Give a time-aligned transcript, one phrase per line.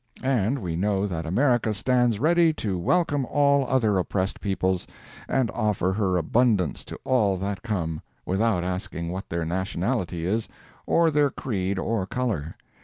[0.23, 4.87] And we know that America stands ready to welcome all other oppressed peoples
[5.29, 10.49] and offer her abundance to all that come, without asking what their nationality is,
[10.87, 12.55] or their creed or color.